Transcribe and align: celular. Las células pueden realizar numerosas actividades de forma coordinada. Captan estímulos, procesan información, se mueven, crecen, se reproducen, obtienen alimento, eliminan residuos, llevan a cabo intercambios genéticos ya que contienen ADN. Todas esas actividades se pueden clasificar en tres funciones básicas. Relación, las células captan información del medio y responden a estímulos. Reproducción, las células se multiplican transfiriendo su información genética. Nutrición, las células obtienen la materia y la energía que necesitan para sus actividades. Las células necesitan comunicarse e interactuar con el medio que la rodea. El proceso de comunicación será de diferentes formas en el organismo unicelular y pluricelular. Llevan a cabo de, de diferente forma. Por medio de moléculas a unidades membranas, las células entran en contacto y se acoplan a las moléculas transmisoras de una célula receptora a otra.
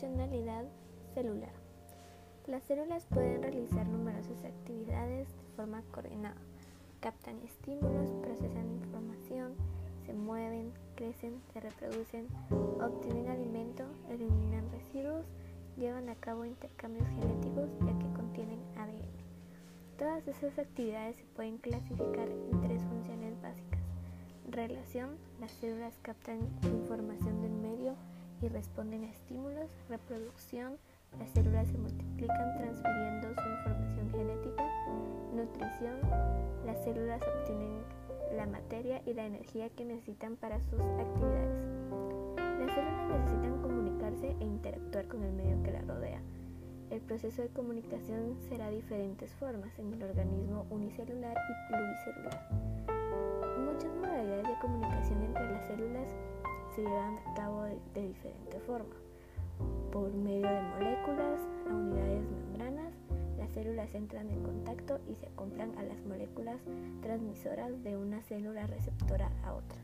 celular. 0.00 1.52
Las 2.46 2.62
células 2.64 3.04
pueden 3.04 3.42
realizar 3.42 3.86
numerosas 3.86 4.42
actividades 4.44 5.28
de 5.28 5.56
forma 5.56 5.82
coordinada. 5.90 6.40
Captan 7.00 7.38
estímulos, 7.44 8.10
procesan 8.22 8.70
información, 8.70 9.52
se 10.06 10.14
mueven, 10.14 10.72
crecen, 10.94 11.42
se 11.52 11.60
reproducen, 11.60 12.28
obtienen 12.80 13.28
alimento, 13.28 13.84
eliminan 14.08 14.70
residuos, 14.72 15.26
llevan 15.76 16.08
a 16.08 16.14
cabo 16.14 16.46
intercambios 16.46 17.06
genéticos 17.08 17.68
ya 17.84 17.98
que 17.98 18.12
contienen 18.14 18.60
ADN. 18.76 19.20
Todas 19.98 20.26
esas 20.26 20.58
actividades 20.58 21.16
se 21.16 21.24
pueden 21.36 21.58
clasificar 21.58 22.26
en 22.26 22.60
tres 22.62 22.82
funciones 22.84 23.40
básicas. 23.42 23.80
Relación, 24.50 25.10
las 25.40 25.50
células 25.50 25.98
captan 26.00 26.38
información 26.62 27.42
del 27.42 27.52
medio 27.52 27.96
y 28.42 28.48
responden 28.48 29.04
a 29.04 29.10
estímulos. 29.10 29.70
Reproducción, 29.88 30.76
las 31.18 31.30
células 31.30 31.68
se 31.68 31.78
multiplican 31.78 32.56
transfiriendo 32.56 33.34
su 33.34 33.48
información 33.48 34.10
genética. 34.10 34.64
Nutrición, 35.34 35.98
las 36.64 36.82
células 36.84 37.20
obtienen 37.22 37.82
la 38.36 38.46
materia 38.46 39.02
y 39.06 39.14
la 39.14 39.26
energía 39.26 39.68
que 39.70 39.84
necesitan 39.84 40.36
para 40.36 40.60
sus 40.60 40.80
actividades. 40.80 41.66
Las 42.58 42.74
células 42.74 43.20
necesitan 43.20 43.62
comunicarse 43.62 44.36
e 44.38 44.44
interactuar 44.44 45.08
con 45.08 45.22
el 45.22 45.32
medio 45.32 45.62
que 45.62 45.72
la 45.72 45.82
rodea. 45.82 46.20
El 46.90 47.00
proceso 47.00 47.42
de 47.42 47.48
comunicación 47.48 48.36
será 48.48 48.68
de 48.68 48.76
diferentes 48.76 49.32
formas 49.34 49.78
en 49.78 49.92
el 49.92 50.02
organismo 50.02 50.66
unicelular 50.70 51.36
y 51.36 51.68
pluricelular. 51.68 52.99
Llevan 56.80 57.18
a 57.26 57.34
cabo 57.34 57.62
de, 57.62 57.78
de 57.94 58.08
diferente 58.08 58.58
forma. 58.60 58.94
Por 59.92 60.12
medio 60.14 60.48
de 60.48 60.62
moléculas 60.62 61.40
a 61.68 61.74
unidades 61.74 62.24
membranas, 62.30 62.94
las 63.38 63.50
células 63.50 63.94
entran 63.94 64.30
en 64.30 64.42
contacto 64.42 65.00
y 65.08 65.14
se 65.14 65.26
acoplan 65.26 65.76
a 65.78 65.82
las 65.82 66.00
moléculas 66.04 66.56
transmisoras 67.02 67.82
de 67.82 67.96
una 67.96 68.22
célula 68.22 68.66
receptora 68.66 69.30
a 69.44 69.54
otra. 69.54 69.78